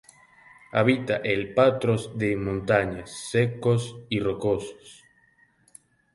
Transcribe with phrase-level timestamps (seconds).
[0.71, 4.87] Habita en prados de montaña secos y rocosos.